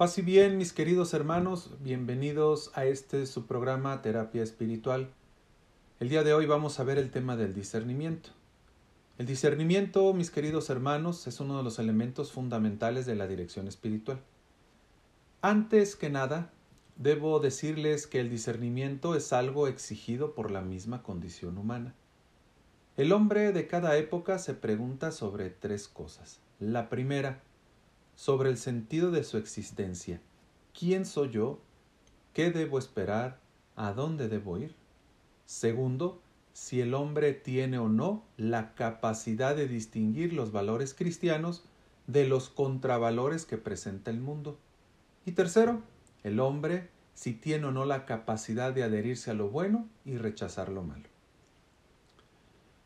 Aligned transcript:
Paz 0.00 0.24
bien, 0.24 0.56
mis 0.56 0.72
queridos 0.72 1.12
hermanos, 1.12 1.72
bienvenidos 1.80 2.70
a 2.74 2.86
este 2.86 3.26
su 3.26 3.44
programa 3.44 4.00
Terapia 4.00 4.42
Espiritual. 4.42 5.10
El 5.98 6.08
día 6.08 6.22
de 6.22 6.32
hoy 6.32 6.46
vamos 6.46 6.80
a 6.80 6.84
ver 6.84 6.96
el 6.96 7.10
tema 7.10 7.36
del 7.36 7.52
discernimiento. 7.52 8.30
El 9.18 9.26
discernimiento, 9.26 10.14
mis 10.14 10.30
queridos 10.30 10.70
hermanos, 10.70 11.26
es 11.26 11.38
uno 11.38 11.58
de 11.58 11.64
los 11.64 11.78
elementos 11.78 12.32
fundamentales 12.32 13.04
de 13.04 13.14
la 13.14 13.26
dirección 13.26 13.68
espiritual. 13.68 14.20
Antes 15.42 15.96
que 15.96 16.08
nada, 16.08 16.50
debo 16.96 17.38
decirles 17.38 18.06
que 18.06 18.20
el 18.20 18.30
discernimiento 18.30 19.14
es 19.14 19.34
algo 19.34 19.68
exigido 19.68 20.34
por 20.34 20.50
la 20.50 20.62
misma 20.62 21.02
condición 21.02 21.58
humana. 21.58 21.94
El 22.96 23.12
hombre 23.12 23.52
de 23.52 23.66
cada 23.66 23.98
época 23.98 24.38
se 24.38 24.54
pregunta 24.54 25.12
sobre 25.12 25.50
tres 25.50 25.88
cosas. 25.88 26.40
La 26.58 26.88
primera, 26.88 27.42
sobre 28.20 28.50
el 28.50 28.58
sentido 28.58 29.10
de 29.10 29.24
su 29.24 29.38
existencia. 29.38 30.20
¿Quién 30.78 31.06
soy 31.06 31.30
yo? 31.30 31.58
¿Qué 32.34 32.50
debo 32.50 32.78
esperar? 32.78 33.40
¿A 33.76 33.94
dónde 33.94 34.28
debo 34.28 34.58
ir? 34.58 34.74
Segundo, 35.46 36.20
si 36.52 36.82
el 36.82 36.92
hombre 36.92 37.32
tiene 37.32 37.78
o 37.78 37.88
no 37.88 38.22
la 38.36 38.74
capacidad 38.74 39.56
de 39.56 39.66
distinguir 39.66 40.34
los 40.34 40.52
valores 40.52 40.92
cristianos 40.92 41.64
de 42.08 42.28
los 42.28 42.50
contravalores 42.50 43.46
que 43.46 43.56
presenta 43.56 44.10
el 44.10 44.20
mundo. 44.20 44.58
Y 45.24 45.32
tercero, 45.32 45.80
el 46.22 46.40
hombre 46.40 46.90
si 47.14 47.32
tiene 47.32 47.68
o 47.68 47.70
no 47.70 47.86
la 47.86 48.04
capacidad 48.04 48.74
de 48.74 48.82
adherirse 48.82 49.30
a 49.30 49.34
lo 49.34 49.48
bueno 49.48 49.88
y 50.04 50.18
rechazar 50.18 50.68
lo 50.68 50.82
malo. 50.82 51.08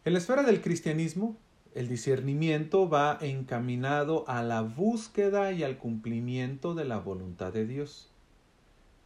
En 0.05 0.13
la 0.13 0.21
esfera 0.21 0.45
del 0.45 0.61
cristianismo, 0.61 1.37
el 1.75 1.89
discernimiento 1.89 2.89
va 2.89 3.19
encaminado 3.21 4.25
a 4.29 4.43
la 4.45 4.63
búsqueda 4.63 5.51
y 5.51 5.65
al 5.65 5.77
cumplimiento 5.77 6.75
de 6.75 6.85
la 6.85 6.99
voluntad 6.99 7.53
de 7.53 7.67
Dios. 7.67 8.11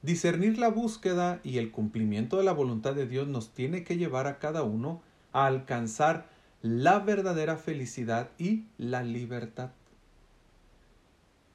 Discernir 0.02 0.58
la 0.58 0.68
búsqueda 0.68 1.40
y 1.42 1.56
el 1.56 1.70
cumplimiento 1.70 2.36
de 2.36 2.44
la 2.44 2.52
voluntad 2.52 2.94
de 2.94 3.06
Dios 3.06 3.26
nos 3.26 3.54
tiene 3.54 3.84
que 3.84 3.96
llevar 3.96 4.26
a 4.26 4.38
cada 4.38 4.62
uno 4.64 5.00
a 5.32 5.46
alcanzar 5.46 6.28
la 6.60 6.98
verdadera 6.98 7.56
felicidad 7.56 8.28
y 8.36 8.66
la 8.76 9.02
libertad. 9.02 9.70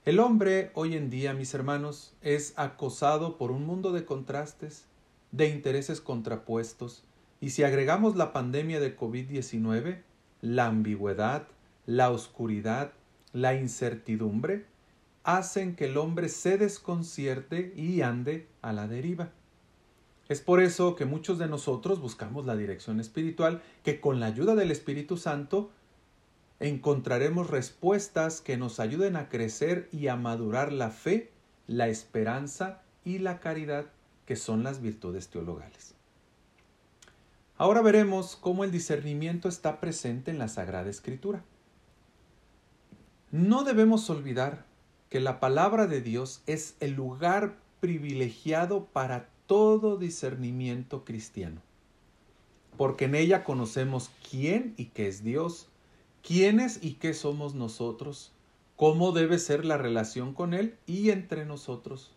El 0.05 0.19
hombre 0.19 0.71
hoy 0.73 0.95
en 0.95 1.11
día, 1.11 1.33
mis 1.33 1.53
hermanos, 1.53 2.15
es 2.21 2.53
acosado 2.57 3.37
por 3.37 3.51
un 3.51 3.65
mundo 3.65 3.91
de 3.91 4.03
contrastes, 4.03 4.87
de 5.31 5.47
intereses 5.47 6.01
contrapuestos, 6.01 7.03
y 7.39 7.51
si 7.51 7.63
agregamos 7.63 8.15
la 8.15 8.33
pandemia 8.33 8.79
de 8.79 8.97
COVID-19, 8.97 10.01
la 10.43 10.65
ambigüedad, 10.65 11.47
la 11.85 12.11
oscuridad, 12.11 12.91
la 13.31 13.55
incertidumbre, 13.55 14.65
hacen 15.23 15.77
que 15.77 15.85
el 15.85 15.95
hombre 15.95 16.27
se 16.27 16.57
desconcierte 16.57 17.73
y 17.77 18.01
ande 18.01 18.49
a 18.61 18.73
la 18.73 18.89
deriva. 18.89 19.31
Es 20.27 20.41
por 20.41 20.61
eso 20.61 20.97
que 20.97 21.05
muchos 21.05 21.39
de 21.39 21.47
nosotros 21.47 22.01
buscamos 22.01 22.45
la 22.45 22.57
dirección 22.57 22.99
espiritual, 22.99 23.61
que 23.83 24.01
con 24.01 24.19
la 24.19 24.25
ayuda 24.25 24.53
del 24.55 24.71
Espíritu 24.71 25.15
Santo 25.15 25.71
encontraremos 26.59 27.49
respuestas 27.49 28.41
que 28.41 28.57
nos 28.57 28.81
ayuden 28.81 29.15
a 29.15 29.29
crecer 29.29 29.87
y 29.93 30.09
a 30.09 30.17
madurar 30.17 30.73
la 30.73 30.89
fe, 30.89 31.31
la 31.67 31.87
esperanza 31.87 32.81
y 33.05 33.19
la 33.19 33.39
caridad, 33.39 33.85
que 34.25 34.35
son 34.35 34.63
las 34.63 34.81
virtudes 34.81 35.29
teologales. 35.29 35.95
Ahora 37.57 37.81
veremos 37.81 38.35
cómo 38.35 38.63
el 38.63 38.71
discernimiento 38.71 39.47
está 39.47 39.79
presente 39.79 40.31
en 40.31 40.39
la 40.39 40.47
Sagrada 40.47 40.89
Escritura. 40.89 41.43
No 43.31 43.63
debemos 43.63 44.09
olvidar 44.09 44.65
que 45.09 45.19
la 45.19 45.39
palabra 45.39 45.85
de 45.85 46.01
Dios 46.01 46.41
es 46.47 46.75
el 46.79 46.93
lugar 46.93 47.57
privilegiado 47.79 48.85
para 48.85 49.29
todo 49.45 49.97
discernimiento 49.97 51.05
cristiano, 51.05 51.61
porque 52.77 53.05
en 53.05 53.15
ella 53.15 53.43
conocemos 53.43 54.09
quién 54.29 54.73
y 54.77 54.85
qué 54.85 55.07
es 55.07 55.23
Dios, 55.23 55.67
quiénes 56.23 56.79
y 56.81 56.93
qué 56.93 57.13
somos 57.13 57.53
nosotros, 57.53 58.31
cómo 58.75 59.11
debe 59.11 59.37
ser 59.37 59.65
la 59.65 59.77
relación 59.77 60.33
con 60.33 60.53
Él 60.53 60.75
y 60.87 61.11
entre 61.11 61.45
nosotros. 61.45 62.11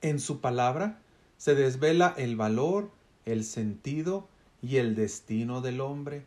En 0.00 0.20
su 0.20 0.40
palabra 0.40 1.02
se 1.36 1.54
desvela 1.54 2.14
el 2.16 2.36
valor, 2.36 2.90
el 3.26 3.44
sentido 3.44 4.28
y 4.62 4.76
el 4.76 4.94
destino 4.94 5.60
del 5.60 5.80
hombre, 5.80 6.24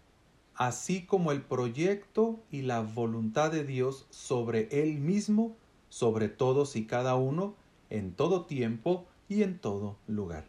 así 0.54 1.06
como 1.06 1.32
el 1.32 1.42
proyecto 1.42 2.40
y 2.52 2.62
la 2.62 2.82
voluntad 2.82 3.52
de 3.52 3.64
Dios 3.64 4.06
sobre 4.10 4.68
él 4.72 5.00
mismo, 5.00 5.56
sobre 5.88 6.28
todos 6.28 6.76
y 6.76 6.86
cada 6.86 7.16
uno, 7.16 7.56
en 7.90 8.14
todo 8.14 8.46
tiempo 8.46 9.08
y 9.30 9.44
en 9.44 9.58
todo 9.58 9.98
lugar. 10.08 10.46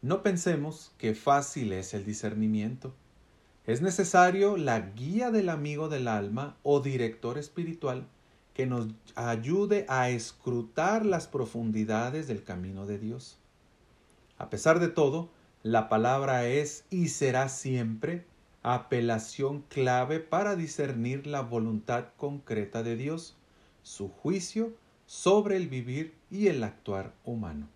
No 0.00 0.22
pensemos 0.22 0.92
que 0.98 1.14
fácil 1.14 1.72
es 1.72 1.94
el 1.94 2.04
discernimiento. 2.04 2.94
Es 3.66 3.82
necesario 3.82 4.56
la 4.56 4.80
guía 4.80 5.30
del 5.30 5.48
amigo 5.48 5.88
del 5.88 6.08
alma 6.08 6.56
o 6.62 6.80
director 6.80 7.38
espiritual 7.38 8.06
que 8.54 8.66
nos 8.66 8.88
ayude 9.14 9.84
a 9.88 10.10
escrutar 10.10 11.04
las 11.04 11.26
profundidades 11.26 12.28
del 12.28 12.44
camino 12.44 12.86
de 12.86 12.98
Dios. 12.98 13.38
A 14.38 14.50
pesar 14.50 14.80
de 14.80 14.88
todo, 14.88 15.30
la 15.64 15.88
palabra 15.88 16.46
es 16.46 16.84
y 16.90 17.08
será 17.08 17.48
siempre 17.48 18.26
apelación 18.62 19.62
clave 19.70 20.20
para 20.20 20.56
discernir 20.56 21.26
la 21.26 21.40
voluntad 21.40 22.08
concreta 22.18 22.82
de 22.82 22.96
Dios, 22.96 23.34
su 23.82 24.10
juicio 24.10 24.74
sobre 25.06 25.56
el 25.56 25.68
vivir 25.68 26.12
y 26.30 26.48
el 26.48 26.62
actuar 26.62 27.14
humano. 27.24 27.66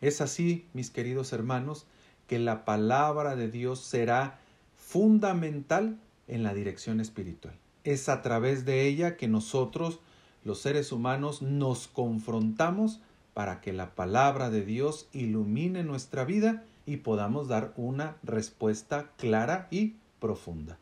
Es 0.00 0.20
así, 0.20 0.66
mis 0.72 0.90
queridos 0.90 1.32
hermanos, 1.32 1.86
que 2.26 2.40
la 2.40 2.64
palabra 2.64 3.36
de 3.36 3.52
Dios 3.52 3.78
será 3.78 4.40
fundamental 4.76 6.00
en 6.26 6.42
la 6.42 6.54
dirección 6.54 7.00
espiritual. 7.00 7.54
Es 7.84 8.08
a 8.08 8.20
través 8.20 8.64
de 8.64 8.84
ella 8.84 9.16
que 9.16 9.28
nosotros, 9.28 10.00
los 10.42 10.58
seres 10.58 10.90
humanos, 10.90 11.40
nos 11.40 11.86
confrontamos 11.86 13.00
para 13.32 13.60
que 13.60 13.72
la 13.72 13.94
palabra 13.94 14.50
de 14.50 14.64
Dios 14.64 15.08
ilumine 15.12 15.84
nuestra 15.84 16.24
vida 16.24 16.64
y 16.86 16.98
podamos 16.98 17.48
dar 17.48 17.72
una 17.76 18.16
respuesta 18.22 19.10
clara 19.18 19.68
y 19.70 19.96
profunda. 20.20 20.78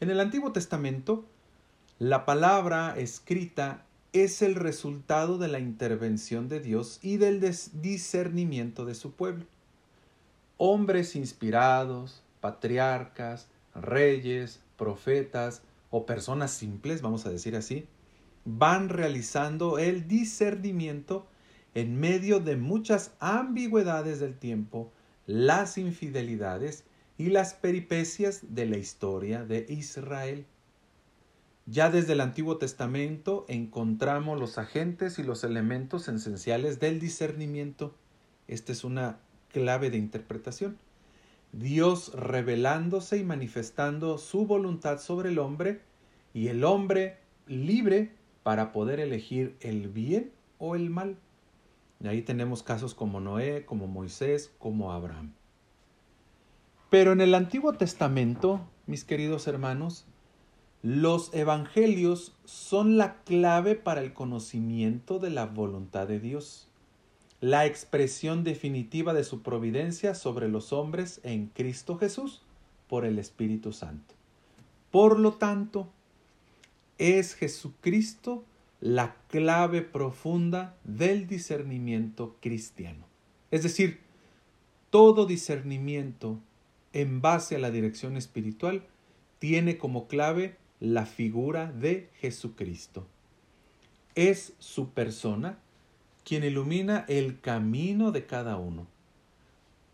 En 0.00 0.10
el 0.10 0.20
Antiguo 0.20 0.52
Testamento, 0.52 1.24
la 1.98 2.24
palabra 2.24 2.94
escrita 2.96 3.84
es 4.12 4.42
el 4.42 4.54
resultado 4.54 5.38
de 5.38 5.48
la 5.48 5.58
intervención 5.58 6.48
de 6.48 6.60
Dios 6.60 7.00
y 7.02 7.16
del 7.16 7.40
discernimiento 7.40 8.84
de 8.84 8.94
su 8.94 9.12
pueblo. 9.12 9.44
Hombres 10.56 11.16
inspirados, 11.16 12.22
patriarcas, 12.40 13.48
reyes, 13.74 14.60
profetas 14.76 15.62
o 15.90 16.06
personas 16.06 16.52
simples, 16.52 17.02
vamos 17.02 17.26
a 17.26 17.30
decir 17.30 17.56
así, 17.56 17.86
van 18.44 18.88
realizando 18.88 19.78
el 19.78 20.06
discernimiento 20.06 21.26
en 21.74 21.98
medio 21.98 22.40
de 22.40 22.56
muchas 22.56 23.12
ambigüedades 23.20 24.20
del 24.20 24.38
tiempo, 24.38 24.92
las 25.26 25.78
infidelidades 25.78 26.84
y 27.18 27.26
las 27.26 27.54
peripecias 27.54 28.54
de 28.54 28.66
la 28.66 28.78
historia 28.78 29.44
de 29.44 29.66
Israel. 29.68 30.46
Ya 31.66 31.90
desde 31.90 32.12
el 32.12 32.20
Antiguo 32.20 32.58
Testamento 32.58 33.46
encontramos 33.48 34.38
los 34.38 34.58
agentes 34.58 35.18
y 35.18 35.22
los 35.22 35.44
elementos 35.44 36.08
esenciales 36.08 36.78
del 36.78 37.00
discernimiento. 37.00 37.94
Esta 38.48 38.72
es 38.72 38.84
una 38.84 39.18
clave 39.50 39.90
de 39.90 39.96
interpretación. 39.96 40.76
Dios 41.52 42.12
revelándose 42.14 43.16
y 43.18 43.24
manifestando 43.24 44.18
su 44.18 44.46
voluntad 44.46 44.98
sobre 44.98 45.30
el 45.30 45.38
hombre 45.38 45.80
y 46.34 46.48
el 46.48 46.64
hombre 46.64 47.18
libre 47.46 48.12
para 48.42 48.72
poder 48.72 49.00
elegir 49.00 49.56
el 49.60 49.88
bien 49.88 50.32
o 50.58 50.74
el 50.74 50.90
mal. 50.90 51.16
Y 52.04 52.06
ahí 52.06 52.20
tenemos 52.20 52.62
casos 52.62 52.94
como 52.94 53.18
Noé, 53.18 53.64
como 53.64 53.86
Moisés, 53.86 54.52
como 54.58 54.92
Abraham. 54.92 55.32
Pero 56.90 57.12
en 57.12 57.22
el 57.22 57.34
Antiguo 57.34 57.72
Testamento, 57.72 58.60
mis 58.86 59.04
queridos 59.04 59.46
hermanos, 59.46 60.04
los 60.82 61.32
evangelios 61.32 62.36
son 62.44 62.98
la 62.98 63.22
clave 63.22 63.74
para 63.74 64.02
el 64.02 64.12
conocimiento 64.12 65.18
de 65.18 65.30
la 65.30 65.46
voluntad 65.46 66.06
de 66.06 66.20
Dios, 66.20 66.68
la 67.40 67.64
expresión 67.64 68.44
definitiva 68.44 69.14
de 69.14 69.24
su 69.24 69.40
providencia 69.40 70.14
sobre 70.14 70.48
los 70.48 70.74
hombres 70.74 71.20
en 71.22 71.46
Cristo 71.46 71.96
Jesús 71.96 72.42
por 72.86 73.06
el 73.06 73.18
Espíritu 73.18 73.72
Santo. 73.72 74.14
Por 74.90 75.18
lo 75.18 75.32
tanto, 75.32 75.88
es 76.98 77.34
Jesucristo 77.34 78.44
la 78.80 79.16
clave 79.28 79.82
profunda 79.82 80.76
del 80.84 81.26
discernimiento 81.26 82.36
cristiano. 82.40 83.06
Es 83.50 83.62
decir, 83.62 84.00
todo 84.90 85.26
discernimiento 85.26 86.38
en 86.92 87.20
base 87.20 87.56
a 87.56 87.58
la 87.58 87.70
dirección 87.70 88.16
espiritual 88.16 88.86
tiene 89.38 89.78
como 89.78 90.06
clave 90.06 90.56
la 90.80 91.06
figura 91.06 91.72
de 91.72 92.10
Jesucristo. 92.20 93.06
es 94.14 94.54
su 94.58 94.90
persona 94.90 95.58
quien 96.24 96.44
ilumina 96.44 97.04
el 97.08 97.40
camino 97.40 98.12
de 98.12 98.26
cada 98.26 98.56
uno. 98.56 98.86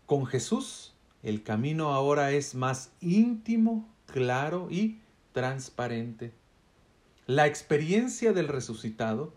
Con 0.05 0.25
Jesús, 0.25 0.93
el 1.23 1.43
camino 1.43 1.93
ahora 1.93 2.31
es 2.31 2.55
más 2.55 2.91
íntimo, 3.01 3.87
claro 4.05 4.67
y 4.69 4.99
transparente. 5.33 6.31
La 7.31 7.47
experiencia 7.47 8.33
del 8.33 8.49
resucitado 8.49 9.31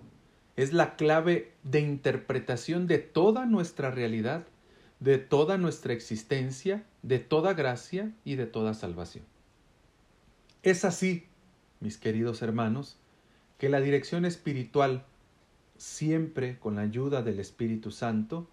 es 0.56 0.72
la 0.72 0.96
clave 0.96 1.52
de 1.62 1.78
interpretación 1.78 2.88
de 2.88 2.98
toda 2.98 3.46
nuestra 3.46 3.92
realidad, 3.92 4.48
de 4.98 5.18
toda 5.18 5.58
nuestra 5.58 5.92
existencia, 5.92 6.84
de 7.02 7.20
toda 7.20 7.54
gracia 7.54 8.12
y 8.24 8.34
de 8.34 8.46
toda 8.46 8.74
salvación. 8.74 9.24
Es 10.64 10.84
así, 10.84 11.28
mis 11.78 11.96
queridos 11.96 12.42
hermanos, 12.42 12.96
que 13.58 13.68
la 13.68 13.80
dirección 13.80 14.24
espiritual, 14.24 15.04
siempre 15.76 16.58
con 16.58 16.74
la 16.74 16.80
ayuda 16.80 17.22
del 17.22 17.38
Espíritu 17.38 17.92
Santo, 17.92 18.48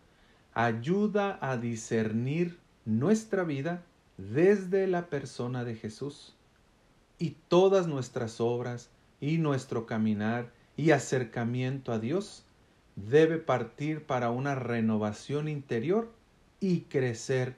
ayuda 0.54 1.40
a 1.42 1.58
discernir 1.58 2.60
nuestra 2.86 3.44
vida 3.44 3.84
desde 4.20 4.86
la 4.86 5.08
persona 5.08 5.64
de 5.64 5.74
Jesús 5.74 6.36
y 7.18 7.38
todas 7.48 7.88
nuestras 7.88 8.40
obras 8.40 8.92
y 9.22 9.38
nuestro 9.38 9.86
caminar 9.86 10.52
y 10.76 10.92
acercamiento 10.92 11.94
a 11.94 12.00
Dios 12.00 12.44
debe 12.96 13.38
partir 13.38 14.04
para 14.04 14.32
una 14.32 14.56
renovación 14.56 15.48
interior 15.48 16.12
y 16.60 16.82
crecer 16.82 17.56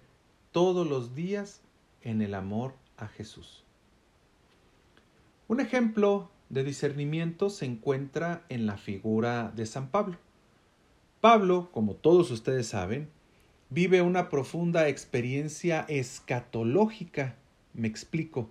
todos 0.52 0.88
los 0.88 1.16
días 1.16 1.62
en 2.02 2.22
el 2.22 2.36
amor 2.36 2.76
a 2.98 3.08
Jesús. 3.08 3.64
Un 5.48 5.60
ejemplo 5.60 6.30
de 6.50 6.64
discernimiento 6.64 7.50
se 7.50 7.66
encuentra 7.66 8.46
en 8.50 8.66
la 8.66 8.78
figura 8.78 9.52
de 9.56 9.66
San 9.66 9.90
Pablo. 9.90 10.18
Pablo, 11.22 11.70
como 11.72 11.96
todos 11.96 12.30
ustedes 12.32 12.68
saben, 12.68 13.10
vive 13.70 14.02
una 14.02 14.30
profunda 14.30 14.88
experiencia 14.88 15.86
escatológica. 15.88 17.36
Me 17.74 17.88
explico. 17.88 18.50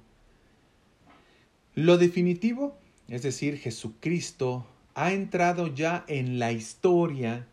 Lo 1.75 1.97
definitivo, 1.97 2.77
es 3.09 3.23
decir, 3.23 3.59
Jesucristo, 3.59 4.67
ha 4.95 5.13
entrado 5.13 5.69
ya 5.69 6.05
en 6.09 6.39
la 6.39 6.53
historia 6.53 7.47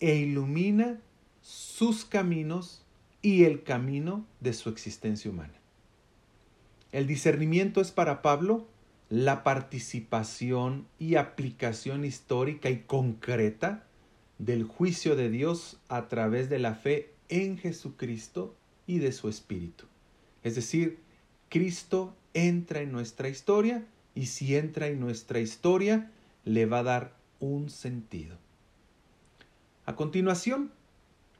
e 0.00 0.16
ilumina 0.16 1.00
sus 1.42 2.04
caminos 2.04 2.84
y 3.22 3.44
el 3.44 3.62
camino 3.62 4.26
de 4.40 4.52
su 4.52 4.68
existencia 4.68 5.30
humana. 5.30 5.54
El 6.92 7.06
discernimiento 7.06 7.80
es 7.80 7.90
para 7.90 8.22
Pablo 8.22 8.66
la 9.10 9.42
participación 9.42 10.86
y 10.98 11.16
aplicación 11.16 12.04
histórica 12.04 12.70
y 12.70 12.80
concreta 12.80 13.86
del 14.38 14.64
juicio 14.64 15.16
de 15.16 15.30
Dios 15.30 15.80
a 15.88 16.08
través 16.08 16.48
de 16.48 16.58
la 16.58 16.74
fe 16.74 17.12
en 17.28 17.58
Jesucristo 17.58 18.54
y 18.86 18.98
de 18.98 19.12
su 19.12 19.28
Espíritu. 19.28 19.86
Es 20.42 20.54
decir, 20.54 20.98
Cristo 21.48 22.14
entra 22.34 22.80
en 22.80 22.92
nuestra 22.92 23.28
historia 23.28 23.84
y 24.18 24.26
si 24.26 24.56
entra 24.56 24.88
en 24.88 24.98
nuestra 24.98 25.38
historia 25.38 26.10
le 26.44 26.66
va 26.66 26.80
a 26.80 26.82
dar 26.82 27.12
un 27.38 27.70
sentido. 27.70 28.36
A 29.86 29.94
continuación, 29.94 30.72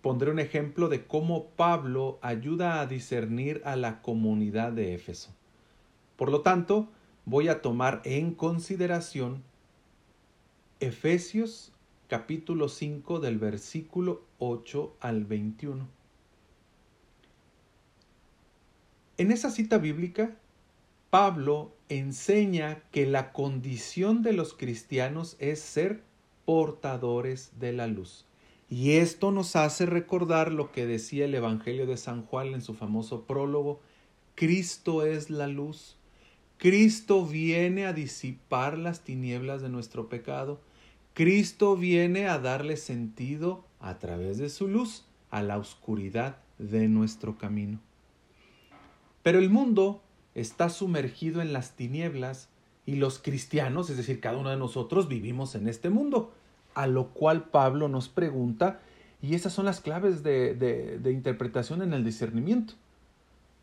pondré 0.01 0.31
un 0.31 0.39
ejemplo 0.39 0.89
de 0.89 1.05
cómo 1.05 1.47
Pablo 1.57 2.21
ayuda 2.23 2.81
a 2.81 2.87
discernir 2.87 3.63
a 3.65 3.75
la 3.75 4.01
comunidad 4.01 4.71
de 4.71 4.95
Éfeso. 4.95 5.35
Por 6.17 6.31
lo 6.31 6.43
tanto, 6.43 6.89
voy 7.25 7.49
a 7.49 7.63
tomar 7.63 8.01
en 8.05 8.33
consideración 8.33 9.43
Efesios 10.79 11.73
capítulo 12.07 12.69
5 12.69 13.19
del 13.19 13.39
versículo 13.39 14.23
8 14.39 14.95
al 15.01 15.25
21. 15.25 15.85
En 19.17 19.33
esa 19.33 19.51
cita 19.51 19.79
bíblica, 19.79 20.37
Pablo 21.11 21.73
enseña 21.89 22.83
que 22.93 23.07
la 23.07 23.33
condición 23.33 24.23
de 24.23 24.35
los 24.35 24.53
cristianos 24.53 25.37
es 25.39 25.61
ser 25.61 26.03
portadores 26.45 27.53
de 27.59 27.73
la 27.73 27.87
luz. 27.87 28.27
Y 28.69 28.93
esto 28.93 29.31
nos 29.31 29.57
hace 29.57 29.87
recordar 29.87 30.53
lo 30.53 30.71
que 30.71 30.87
decía 30.87 31.25
el 31.25 31.35
Evangelio 31.35 31.87
de 31.87 31.97
San 31.97 32.25
Juan 32.25 32.49
en 32.49 32.61
su 32.61 32.75
famoso 32.75 33.25
prólogo, 33.25 33.81
Cristo 34.35 35.05
es 35.05 35.31
la 35.31 35.47
luz. 35.47 35.97
Cristo 36.59 37.25
viene 37.25 37.87
a 37.87 37.93
disipar 37.93 38.77
las 38.77 39.01
tinieblas 39.01 39.63
de 39.63 39.69
nuestro 39.69 40.09
pecado. 40.09 40.61
Cristo 41.15 41.77
viene 41.77 42.29
a 42.29 42.39
darle 42.39 42.77
sentido 42.77 43.65
a 43.81 43.99
través 43.99 44.39
de 44.39 44.51
su 44.51 44.69
luz 44.69 45.07
a 45.31 45.43
la 45.43 45.57
oscuridad 45.57 46.37
de 46.59 46.87
nuestro 46.89 47.39
camino. 47.39 47.81
Pero 49.23 49.39
el 49.39 49.51
mundo 49.51 50.03
está 50.41 50.69
sumergido 50.71 51.41
en 51.43 51.53
las 51.53 51.73
tinieblas 51.73 52.49
y 52.87 52.97
los 52.97 53.19
cristianos, 53.19 53.91
es 53.91 53.97
decir, 53.97 54.21
cada 54.21 54.39
uno 54.39 54.51
de 54.51 54.57
nosotros 54.57 55.09
vivimos 55.09 55.55
en 55.55 55.69
este 55.69 55.91
mundo, 55.91 56.33
a 56.75 56.87
lo 56.87 57.09
cual 57.09 57.45
Pablo 57.45 57.89
nos 57.89 58.09
pregunta, 58.09 58.81
y 59.21 59.35
esas 59.35 59.53
son 59.53 59.65
las 59.67 59.81
claves 59.81 60.23
de, 60.23 60.55
de 60.55 61.13
interpretación 61.13 61.83
en 61.83 61.93
el 61.93 62.05
discernimiento. 62.05 62.75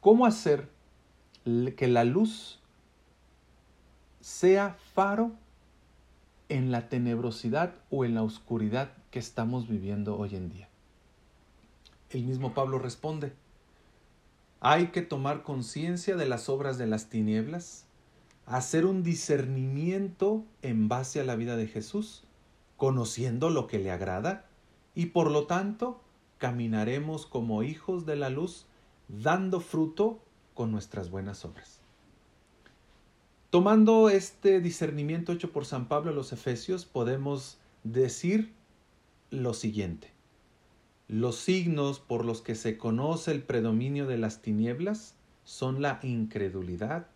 ¿Cómo 0.01 0.25
hacer 0.25 0.67
que 1.75 1.87
la 1.87 2.03
luz 2.03 2.59
sea 4.19 4.75
faro 4.93 5.31
en 6.49 6.71
la 6.71 6.89
tenebrosidad 6.89 7.75
o 7.91 8.05
en 8.05 8.15
la 8.15 8.23
oscuridad 8.23 8.91
que 9.11 9.19
estamos 9.19 9.67
viviendo 9.67 10.17
hoy 10.17 10.35
en 10.35 10.49
día. 10.49 10.67
El 12.09 12.23
mismo 12.23 12.53
Pablo 12.53 12.79
responde, 12.79 13.33
hay 14.67 14.87
que 14.87 15.03
tomar 15.03 15.43
conciencia 15.43 16.15
de 16.15 16.25
las 16.25 16.49
obras 16.49 16.79
de 16.79 16.87
las 16.87 17.07
tinieblas, 17.07 17.85
hacer 18.47 18.87
un 18.87 19.03
discernimiento 19.03 20.43
en 20.63 20.87
base 20.87 21.19
a 21.19 21.23
la 21.23 21.35
vida 21.35 21.55
de 21.55 21.67
Jesús, 21.67 22.23
conociendo 22.75 23.51
lo 23.51 23.67
que 23.67 23.77
le 23.77 23.91
agrada, 23.91 24.47
y 24.95 25.05
por 25.05 25.29
lo 25.29 25.45
tanto 25.45 26.01
caminaremos 26.39 27.27
como 27.27 27.61
hijos 27.61 28.07
de 28.07 28.15
la 28.15 28.31
luz, 28.31 28.65
dando 29.07 29.59
fruto 29.59 30.17
con 30.55 30.71
nuestras 30.71 31.11
buenas 31.11 31.45
obras. 31.45 31.81
Tomando 33.51 34.09
este 34.09 34.61
discernimiento 34.61 35.31
hecho 35.31 35.51
por 35.51 35.65
San 35.67 35.87
Pablo 35.87 36.09
a 36.09 36.15
los 36.15 36.33
Efesios, 36.33 36.85
podemos 36.85 37.59
decir 37.83 38.51
lo 39.29 39.53
siguiente. 39.53 40.14
Los 41.07 41.35
signos 41.35 41.99
por 41.99 42.25
los 42.25 42.41
que 42.41 42.55
se 42.55 42.77
conoce 42.77 43.31
el 43.31 43.43
predominio 43.43 44.07
de 44.07 44.17
las 44.17 44.41
tinieblas 44.41 45.15
son 45.43 45.81
la 45.81 45.99
incredulidad, 46.01 47.07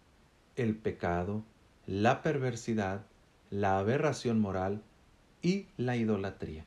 el 0.56 0.76
pecado, 0.76 1.44
la 1.88 2.22
perversidad, 2.22 3.06
la 3.50 3.80
aberración 3.80 4.40
moral 4.40 4.84
y 5.42 5.66
la 5.78 5.98
idolatría. 5.98 6.66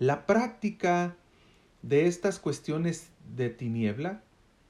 La 0.00 0.26
práctica 0.26 1.16
de 1.82 2.06
estas 2.06 2.40
cuestiones 2.40 3.10
de 3.36 3.50
tiniebla 3.50 4.22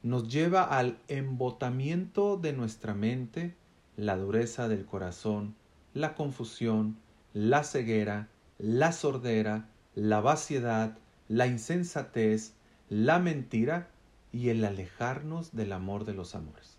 nos 0.02 0.28
lleva 0.28 0.64
al 0.64 0.98
embotamiento 1.08 2.36
de 2.36 2.52
nuestra 2.52 2.92
mente, 2.92 3.54
la 3.96 4.18
dureza 4.18 4.68
del 4.68 4.84
corazón, 4.84 5.54
la 5.94 6.14
confusión, 6.14 6.98
la 7.32 7.64
ceguera, 7.64 8.28
la 8.58 8.92
sordera, 8.92 9.70
la 9.94 10.20
vaciedad, 10.20 10.98
la 11.28 11.46
insensatez, 11.46 12.54
la 12.88 13.18
mentira 13.18 13.88
y 14.32 14.48
el 14.48 14.64
alejarnos 14.64 15.54
del 15.54 15.72
amor 15.72 16.04
de 16.04 16.14
los 16.14 16.34
amores. 16.34 16.76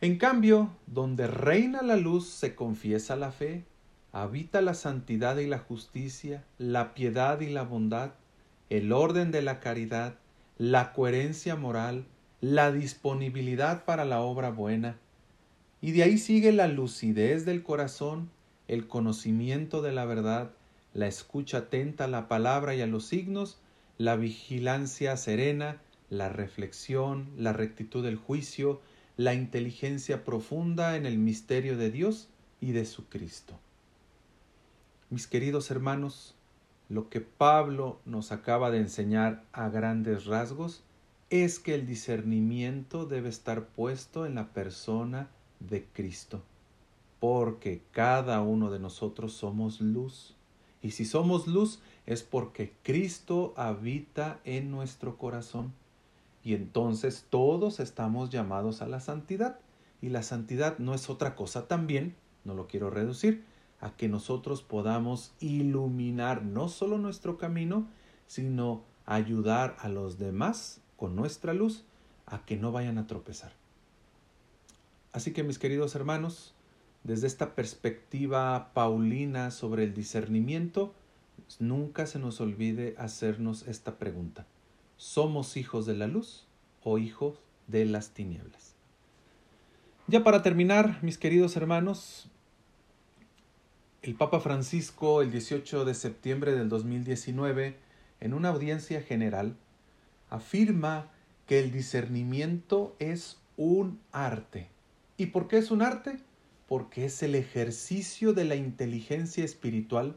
En 0.00 0.18
cambio, 0.18 0.70
donde 0.86 1.26
reina 1.26 1.82
la 1.82 1.96
luz 1.96 2.28
se 2.28 2.54
confiesa 2.54 3.16
la 3.16 3.32
fe, 3.32 3.64
habita 4.12 4.60
la 4.60 4.74
santidad 4.74 5.38
y 5.38 5.46
la 5.46 5.58
justicia, 5.58 6.44
la 6.58 6.94
piedad 6.94 7.40
y 7.40 7.48
la 7.48 7.62
bondad, 7.62 8.12
el 8.70 8.92
orden 8.92 9.30
de 9.30 9.42
la 9.42 9.60
caridad, 9.60 10.16
la 10.58 10.92
coherencia 10.92 11.56
moral, 11.56 12.04
la 12.40 12.70
disponibilidad 12.70 13.84
para 13.84 14.04
la 14.04 14.20
obra 14.20 14.50
buena, 14.50 14.98
y 15.80 15.92
de 15.92 16.02
ahí 16.02 16.18
sigue 16.18 16.52
la 16.52 16.68
lucidez 16.68 17.44
del 17.44 17.62
corazón, 17.62 18.30
el 18.68 18.86
conocimiento 18.86 19.82
de 19.82 19.92
la 19.92 20.04
verdad, 20.04 20.50
la 20.94 21.06
escucha 21.06 21.58
atenta 21.58 22.04
a 22.04 22.08
la 22.08 22.28
palabra 22.28 22.74
y 22.74 22.80
a 22.80 22.86
los 22.86 23.06
signos, 23.06 23.58
la 23.98 24.16
vigilancia 24.16 25.16
serena, 25.16 25.80
la 26.08 26.28
reflexión, 26.28 27.30
la 27.36 27.52
rectitud 27.52 28.02
del 28.02 28.16
juicio, 28.16 28.80
la 29.16 29.34
inteligencia 29.34 30.24
profunda 30.24 30.96
en 30.96 31.06
el 31.06 31.18
misterio 31.18 31.76
de 31.76 31.90
Dios 31.90 32.28
y 32.60 32.72
de 32.72 32.86
su 32.86 33.08
Cristo. 33.08 33.58
Mis 35.10 35.26
queridos 35.26 35.70
hermanos, 35.70 36.34
lo 36.88 37.08
que 37.08 37.20
Pablo 37.20 38.00
nos 38.04 38.32
acaba 38.32 38.70
de 38.70 38.78
enseñar 38.78 39.44
a 39.52 39.68
grandes 39.68 40.26
rasgos 40.26 40.82
es 41.30 41.58
que 41.58 41.74
el 41.74 41.86
discernimiento 41.86 43.06
debe 43.06 43.28
estar 43.28 43.66
puesto 43.66 44.26
en 44.26 44.34
la 44.34 44.52
persona 44.52 45.28
de 45.60 45.84
Cristo, 45.92 46.42
porque 47.20 47.82
cada 47.90 48.42
uno 48.42 48.70
de 48.70 48.78
nosotros 48.78 49.32
somos 49.32 49.80
luz. 49.80 50.33
Y 50.84 50.90
si 50.90 51.06
somos 51.06 51.46
luz 51.46 51.80
es 52.04 52.22
porque 52.22 52.74
Cristo 52.82 53.54
habita 53.56 54.38
en 54.44 54.70
nuestro 54.70 55.16
corazón. 55.16 55.72
Y 56.44 56.52
entonces 56.52 57.24
todos 57.30 57.80
estamos 57.80 58.28
llamados 58.28 58.82
a 58.82 58.86
la 58.86 59.00
santidad. 59.00 59.58
Y 60.02 60.10
la 60.10 60.22
santidad 60.22 60.78
no 60.78 60.92
es 60.92 61.08
otra 61.08 61.36
cosa 61.36 61.68
también, 61.68 62.14
no 62.44 62.52
lo 62.52 62.66
quiero 62.66 62.90
reducir, 62.90 63.44
a 63.80 63.96
que 63.96 64.10
nosotros 64.10 64.60
podamos 64.60 65.32
iluminar 65.40 66.42
no 66.42 66.68
solo 66.68 66.98
nuestro 66.98 67.38
camino, 67.38 67.86
sino 68.26 68.82
ayudar 69.06 69.78
a 69.80 69.88
los 69.88 70.18
demás 70.18 70.82
con 70.98 71.16
nuestra 71.16 71.54
luz 71.54 71.84
a 72.26 72.44
que 72.44 72.58
no 72.58 72.72
vayan 72.72 72.98
a 72.98 73.06
tropezar. 73.06 73.52
Así 75.12 75.32
que 75.32 75.44
mis 75.44 75.58
queridos 75.58 75.94
hermanos, 75.94 76.53
desde 77.04 77.26
esta 77.26 77.54
perspectiva 77.54 78.72
paulina 78.74 79.50
sobre 79.50 79.84
el 79.84 79.94
discernimiento, 79.94 80.94
nunca 81.58 82.06
se 82.06 82.18
nos 82.18 82.40
olvide 82.40 82.94
hacernos 82.98 83.66
esta 83.68 83.98
pregunta. 83.98 84.46
¿Somos 84.96 85.56
hijos 85.56 85.86
de 85.86 85.94
la 85.94 86.06
luz 86.06 86.46
o 86.82 86.98
hijos 86.98 87.38
de 87.68 87.84
las 87.84 88.10
tinieblas? 88.10 88.74
Ya 90.06 90.24
para 90.24 90.42
terminar, 90.42 90.98
mis 91.02 91.16
queridos 91.16 91.56
hermanos, 91.56 92.28
el 94.02 94.14
Papa 94.16 94.40
Francisco 94.40 95.22
el 95.22 95.30
18 95.30 95.84
de 95.84 95.94
septiembre 95.94 96.52
del 96.54 96.68
2019, 96.68 97.76
en 98.20 98.34
una 98.34 98.48
audiencia 98.50 99.00
general, 99.00 99.56
afirma 100.28 101.10
que 101.46 101.60
el 101.60 101.70
discernimiento 101.70 102.96
es 102.98 103.38
un 103.56 104.00
arte 104.12 104.74
¿Y 105.16 105.26
por 105.26 105.48
qué 105.48 105.58
es 105.58 105.70
un 105.70 105.82
arte? 105.82 106.18
Porque 106.74 107.04
es 107.04 107.22
el 107.22 107.36
ejercicio 107.36 108.32
de 108.32 108.44
la 108.44 108.56
inteligencia 108.56 109.44
espiritual 109.44 110.16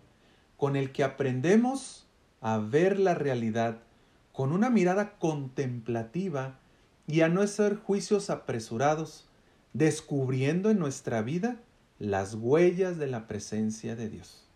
con 0.58 0.76
el 0.76 0.92
que 0.92 1.04
aprendemos 1.04 2.08
a 2.42 2.58
ver 2.58 2.98
la 2.98 3.14
realidad 3.14 3.84
con 4.32 4.52
una 4.52 4.72
mirada 4.72 5.20
contemplativa 5.20 6.58
y 7.06 7.22
a 7.22 7.30
no 7.30 7.44
hacer 7.44 7.76
juicios 7.76 8.32
apresurados, 8.32 9.30
descubriendo 9.74 10.72
en 10.72 10.80
nuestra 10.80 11.22
vida 11.22 11.62
las 12.00 12.34
huellas 12.34 12.98
de 12.98 13.06
la 13.06 13.28
presencia 13.28 13.96
de 13.96 14.10
Dios. 14.10 14.48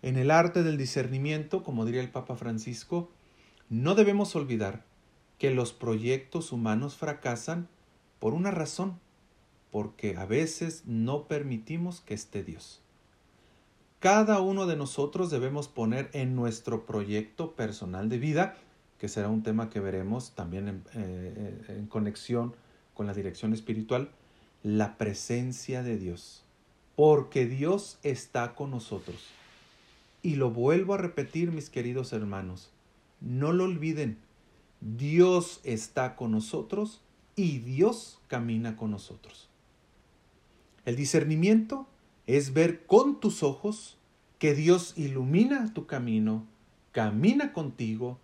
En 0.00 0.16
el 0.16 0.30
arte 0.30 0.62
del 0.62 0.78
discernimiento, 0.78 1.62
como 1.62 1.84
diría 1.84 2.00
el 2.00 2.10
Papa 2.10 2.36
Francisco, 2.36 3.10
no 3.68 3.94
debemos 3.94 4.34
olvidar 4.34 4.86
que 5.36 5.50
los 5.50 5.74
proyectos 5.74 6.52
humanos 6.52 6.96
fracasan 6.96 7.68
por 8.18 8.32
una 8.32 8.50
razón, 8.50 8.98
porque 9.72 10.16
a 10.16 10.26
veces 10.26 10.84
no 10.86 11.26
permitimos 11.26 12.02
que 12.02 12.14
esté 12.14 12.44
Dios. 12.44 12.80
Cada 13.98 14.40
uno 14.40 14.66
de 14.66 14.76
nosotros 14.76 15.30
debemos 15.30 15.66
poner 15.66 16.10
en 16.12 16.36
nuestro 16.36 16.84
proyecto 16.84 17.52
personal 17.52 18.08
de 18.08 18.18
vida, 18.18 18.56
que 18.98 19.08
será 19.08 19.28
un 19.28 19.42
tema 19.42 19.70
que 19.70 19.80
veremos 19.80 20.32
también 20.32 20.68
en, 20.68 20.84
eh, 20.94 21.64
en 21.68 21.86
conexión 21.86 22.54
con 22.94 23.06
la 23.06 23.14
dirección 23.14 23.54
espiritual, 23.54 24.10
la 24.62 24.98
presencia 24.98 25.82
de 25.82 25.96
Dios, 25.96 26.44
porque 26.94 27.46
Dios 27.46 27.98
está 28.02 28.54
con 28.54 28.70
nosotros. 28.70 29.28
Y 30.20 30.34
lo 30.34 30.50
vuelvo 30.50 30.94
a 30.94 30.98
repetir, 30.98 31.50
mis 31.50 31.70
queridos 31.70 32.12
hermanos, 32.12 32.70
no 33.20 33.52
lo 33.52 33.64
olviden, 33.64 34.18
Dios 34.80 35.60
está 35.64 36.14
con 36.16 36.32
nosotros 36.32 37.00
y 37.36 37.58
Dios 37.58 38.20
camina 38.28 38.76
con 38.76 38.90
nosotros. 38.90 39.48
El 40.84 40.96
discernimiento 40.96 41.86
es 42.26 42.54
ver 42.54 42.86
con 42.86 43.20
tus 43.20 43.42
ojos 43.42 43.98
que 44.38 44.54
Dios 44.54 44.94
ilumina 44.96 45.72
tu 45.72 45.86
camino, 45.86 46.44
camina 46.90 47.52
contigo, 47.52 48.18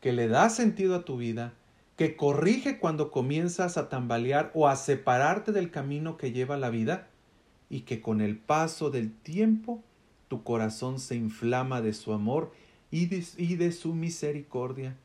que 0.00 0.12
le 0.12 0.28
da 0.28 0.48
sentido 0.48 0.94
a 0.94 1.04
tu 1.04 1.16
vida, 1.16 1.54
que 1.96 2.14
corrige 2.16 2.78
cuando 2.78 3.10
comienzas 3.10 3.76
a 3.76 3.88
tambalear 3.88 4.52
o 4.54 4.68
a 4.68 4.76
separarte 4.76 5.50
del 5.50 5.70
camino 5.70 6.16
que 6.16 6.30
lleva 6.30 6.56
la 6.56 6.70
vida 6.70 7.08
y 7.68 7.80
que 7.80 8.00
con 8.00 8.20
el 8.20 8.36
paso 8.36 8.90
del 8.90 9.12
tiempo 9.12 9.82
tu 10.28 10.44
corazón 10.44 11.00
se 11.00 11.16
inflama 11.16 11.80
de 11.80 11.92
su 11.92 12.12
amor 12.12 12.52
y 12.90 13.06
de, 13.06 13.24
de 13.56 13.72
su 13.72 13.94
misericordia, 13.94 14.96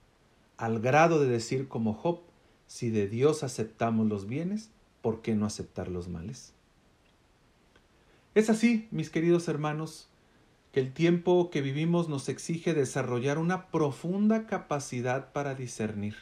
al 0.58 0.80
grado 0.80 1.20
de 1.20 1.28
decir 1.28 1.68
como 1.68 1.94
Job, 1.96 2.20
si 2.68 2.92
de 2.92 3.08
Dios 3.08 3.44
aceptamos 3.44 4.08
los 4.08 4.28
bienes, 4.28 4.70
¿por 5.02 5.22
qué 5.22 5.34
no 5.34 5.48
aceptar 5.48 5.88
los 5.88 6.08
males? 6.08 6.54
Es 8.40 8.50
así, 8.50 8.88
mis 8.92 9.10
queridos 9.10 9.50
hermanos, 9.50 10.08
que 10.72 10.80
el 10.80 10.94
tiempo 10.94 11.50
que 11.50 11.60
vivimos 11.62 12.08
nos 12.08 12.30
exige 12.30 12.74
desarrollar 12.74 13.38
una 13.38 13.68
profunda 13.68 14.48
capacidad 14.48 15.34
para 15.34 15.56
discernir. 15.56 16.16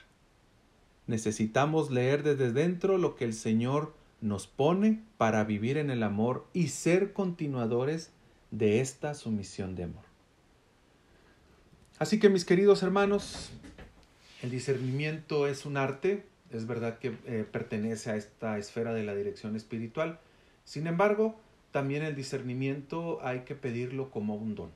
Necesitamos 1.06 1.92
leer 1.92 2.24
desde 2.24 2.52
dentro 2.52 2.98
lo 2.98 3.16
que 3.16 3.24
el 3.24 3.36
Señor 3.36 3.94
nos 4.20 4.48
pone 4.48 5.04
para 5.20 5.44
vivir 5.44 5.78
en 5.78 5.92
el 5.92 6.02
amor 6.02 6.48
y 6.54 6.70
ser 6.70 7.14
continuadores 7.14 8.10
de 8.50 8.82
esta 8.82 9.14
sumisión 9.14 9.76
de 9.76 9.84
amor. 9.84 10.06
Así 12.00 12.18
que 12.18 12.30
mis 12.30 12.46
queridos 12.46 12.82
hermanos, 12.82 13.52
el 14.42 14.50
discernimiento 14.50 15.46
es 15.46 15.68
un 15.68 15.78
arte, 15.78 16.26
es 16.50 16.66
verdad 16.66 16.98
que 16.98 17.16
eh, 17.28 17.46
pertenece 17.52 18.10
a 18.10 18.16
esta 18.16 18.58
esfera 18.58 18.96
de 18.96 19.04
la 19.04 19.14
dirección 19.14 19.56
espiritual. 19.56 20.20
Sin 20.66 20.88
embargo, 20.88 21.40
también 21.72 22.04
el 22.04 22.16
discernimiento 22.16 23.20
hay 23.22 23.42
que 23.42 23.56
pedirlo 23.56 24.10
como 24.10 24.36
un 24.36 24.56
don. 24.56 24.72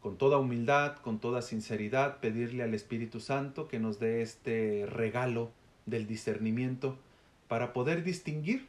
Con 0.00 0.16
toda 0.18 0.38
humildad, 0.38 0.96
con 0.98 1.18
toda 1.18 1.42
sinceridad, 1.42 2.20
pedirle 2.20 2.62
al 2.62 2.74
Espíritu 2.74 3.20
Santo 3.20 3.66
que 3.68 3.80
nos 3.80 3.98
dé 3.98 4.22
este 4.22 4.86
regalo 4.86 5.50
del 5.84 6.06
discernimiento 6.06 6.96
para 7.48 7.72
poder 7.72 8.04
distinguir, 8.04 8.68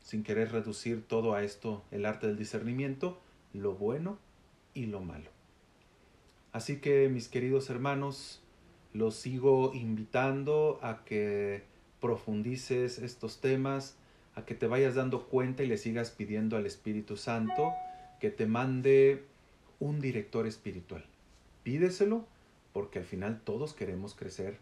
sin 0.00 0.22
querer 0.22 0.52
reducir 0.52 1.04
todo 1.06 1.34
a 1.34 1.42
esto, 1.42 1.82
el 1.90 2.06
arte 2.06 2.28
del 2.28 2.38
discernimiento, 2.38 3.18
lo 3.52 3.74
bueno 3.74 4.18
y 4.74 4.86
lo 4.86 5.00
malo. 5.00 5.30
Así 6.52 6.78
que, 6.78 7.08
mis 7.08 7.28
queridos 7.28 7.68
hermanos, 7.68 8.40
los 8.92 9.16
sigo 9.16 9.72
invitando 9.74 10.78
a 10.82 11.04
que 11.04 11.64
profundices 12.00 12.98
estos 12.98 13.40
temas, 13.40 13.96
a 14.36 14.44
que 14.44 14.54
te 14.54 14.66
vayas 14.68 14.94
dando 14.94 15.26
cuenta 15.26 15.64
y 15.64 15.66
le 15.66 15.78
sigas 15.78 16.10
pidiendo 16.10 16.56
al 16.56 16.66
Espíritu 16.66 17.16
Santo 17.16 17.72
que 18.20 18.30
te 18.30 18.46
mande 18.46 19.24
un 19.80 20.00
director 20.00 20.46
espiritual. 20.46 21.04
Pídeselo 21.64 22.24
porque 22.72 22.98
al 22.98 23.06
final 23.06 23.40
todos 23.42 23.72
queremos 23.72 24.14
crecer, 24.14 24.58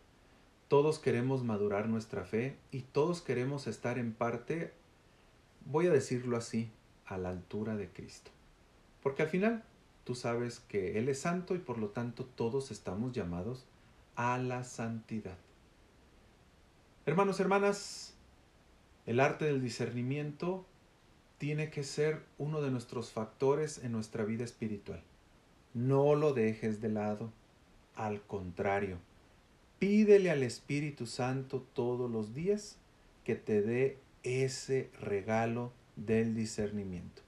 todos 0.68 1.00
queremos 1.00 1.42
madurar 1.42 1.88
nuestra 1.88 2.24
fe 2.24 2.56
y 2.70 2.82
todos 2.82 3.20
queremos 3.20 3.66
estar 3.66 3.98
en 3.98 4.12
parte, 4.12 4.72
voy 5.66 5.88
a 5.88 5.92
decirlo 5.92 6.36
así, 6.36 6.70
a 7.06 7.18
la 7.18 7.30
altura 7.30 7.76
de 7.76 7.88
Cristo. 7.88 8.30
Porque 9.02 9.22
al 9.22 9.28
final 9.28 9.64
tú 10.04 10.14
sabes 10.14 10.60
que 10.60 10.98
Él 10.98 11.08
es 11.08 11.20
santo 11.20 11.54
y 11.54 11.58
por 11.58 11.78
lo 11.78 11.88
tanto 11.88 12.24
todos 12.24 12.70
estamos 12.70 13.12
llamados 13.12 13.66
a 14.14 14.38
la 14.38 14.62
santidad. 14.62 15.36
Hermanos, 17.06 17.40
hermanas, 17.40 18.13
el 19.06 19.20
arte 19.20 19.44
del 19.44 19.62
discernimiento 19.62 20.64
tiene 21.38 21.70
que 21.70 21.84
ser 21.84 22.23
uno 22.38 22.62
de 22.62 22.70
nuestros 22.70 23.11
factores 23.11 23.78
en 23.84 23.92
nuestra 23.92 24.25
vida 24.25 24.44
espiritual. 24.44 25.02
No 25.75 26.14
lo 26.14 26.32
dejes 26.32 26.80
de 26.80 26.88
lado, 26.88 27.32
al 27.96 28.23
contrario, 28.23 28.99
pídele 29.78 30.30
al 30.30 30.42
Espíritu 30.42 31.06
Santo 31.06 31.61
todos 31.75 32.11
los 32.11 32.34
días 32.34 32.78
que 33.25 33.34
te 33.34 33.61
dé 33.61 33.99
ese 34.23 34.90
regalo 35.00 35.73
del 35.96 36.34
discernimiento. 36.34 37.23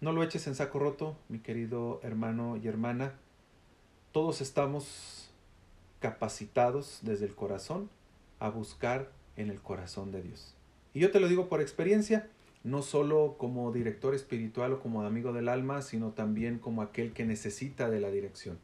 No 0.00 0.12
lo 0.12 0.22
eches 0.22 0.46
en 0.46 0.54
saco 0.54 0.78
roto, 0.78 1.16
mi 1.28 1.38
querido 1.38 2.00
hermano 2.02 2.56
y 2.56 2.66
hermana. 2.66 3.14
Todos 4.12 4.40
estamos 4.40 5.30
capacitados 6.00 6.98
desde 7.02 7.26
el 7.26 7.34
corazón 7.34 7.88
a 8.38 8.50
buscar 8.50 9.10
en 9.36 9.50
el 9.50 9.62
corazón 9.62 10.12
de 10.12 10.22
Dios. 10.22 10.54
Y 10.94 11.00
yo 11.00 11.10
te 11.10 11.20
lo 11.20 11.28
digo 11.28 11.48
por 11.48 11.60
experiencia, 11.60 12.30
no 12.62 12.80
solo 12.80 13.36
como 13.36 13.72
director 13.72 14.14
espiritual 14.14 14.72
o 14.72 14.80
como 14.80 15.02
amigo 15.02 15.32
del 15.32 15.48
alma, 15.48 15.82
sino 15.82 16.12
también 16.12 16.58
como 16.58 16.80
aquel 16.80 17.12
que 17.12 17.26
necesita 17.26 17.90
de 17.90 18.00
la 18.00 18.10
dirección. 18.10 18.58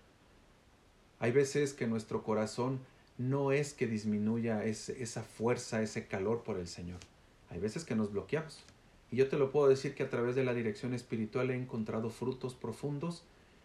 Hay 1.18 1.32
veces 1.32 1.75
que 1.75 1.87
nuestro 1.87 2.22
corazón 2.22 2.78
no 3.18 3.52
es 3.52 3.75
que 3.75 3.87
disminuya 3.87 4.64
esa 4.64 5.22
fuerza, 5.22 5.82
ese 5.82 6.06
calor 6.06 6.42
por 6.42 6.56
el 6.56 6.66
Señor. 6.66 7.00
Hay 7.50 7.58
veces 7.58 7.84
que 7.84 7.94
nos 7.94 8.12
bloqueamos. 8.12 8.64
Y 9.10 9.16
yo 9.16 9.28
te 9.28 9.37
lo 9.37 9.50
puedo 9.50 9.68
decir 9.68 9.94
que 9.94 10.04
a 10.04 10.08
través 10.08 10.37
de 10.37 10.44
la 10.44 10.54
dirección 10.54 10.94
espiritual 10.94 11.50
he 11.50 11.56
encontrado 11.56 12.10
frutos 12.10 12.54
profundos 12.54 13.25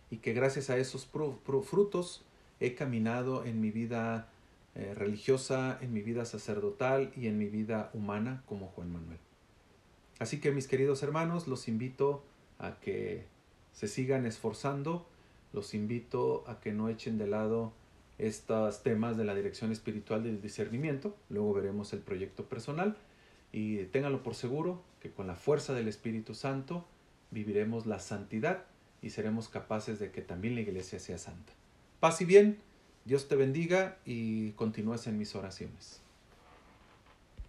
y 0.09 0.17
que 0.17 0.33
gracias 0.33 0.69
a 0.69 0.77
esos 0.77 1.05
frutos 1.05 2.25
he 2.59 2.73
caminado 2.73 3.45
en 3.45 3.61
mi 3.61 3.71
vida 3.71 4.29
eh, 4.75 4.93
religiosa, 4.93 5.79
en 5.81 5.93
mi 5.93 6.01
vida 6.01 6.25
sacerdotal 6.25 7.11
y 7.15 7.27
en 7.27 7.37
mi 7.37 7.47
vida 7.47 7.89
humana 7.93 8.43
como 8.45 8.67
Juan 8.67 8.91
Manuel. 8.91 9.19
Así 10.19 10.39
que 10.39 10.51
mis 10.51 10.67
queridos 10.67 11.01
hermanos, 11.01 11.47
los 11.47 11.67
invito 11.67 12.23
a 12.59 12.79
que 12.79 13.25
se 13.73 13.87
sigan 13.87 14.25
esforzando, 14.25 15.07
los 15.53 15.73
invito 15.73 16.43
a 16.47 16.59
que 16.59 16.71
no 16.71 16.89
echen 16.89 17.17
de 17.17 17.27
lado 17.27 17.73
estos 18.17 18.83
temas 18.83 19.17
de 19.17 19.25
la 19.25 19.35
dirección 19.35 19.71
espiritual 19.71 20.23
del 20.23 20.41
discernimiento, 20.41 21.15
luego 21.29 21.53
veremos 21.53 21.91
el 21.93 21.99
proyecto 21.99 22.45
personal 22.45 22.97
y 23.51 23.83
ténganlo 23.85 24.23
por 24.23 24.35
seguro 24.35 24.81
que 25.01 25.11
con 25.11 25.27
la 25.27 25.35
fuerza 25.35 25.73
del 25.73 25.87
Espíritu 25.87 26.33
Santo 26.33 26.85
viviremos 27.31 27.85
la 27.85 27.99
santidad 27.99 28.65
y 29.01 29.09
seremos 29.09 29.49
capaces 29.49 29.99
de 29.99 30.11
que 30.11 30.21
también 30.21 30.55
la 30.55 30.61
iglesia 30.61 30.99
sea 30.99 31.17
santa. 31.17 31.53
Paz 31.99 32.21
y 32.21 32.25
bien, 32.25 32.57
Dios 33.05 33.27
te 33.27 33.35
bendiga 33.35 33.99
y 34.03 34.53
continúes 34.53 35.05
en 35.05 35.19
mis 35.19 35.35
oraciones. 35.35 36.01